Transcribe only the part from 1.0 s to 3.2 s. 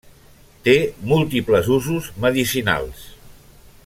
múltiples usos medicinals.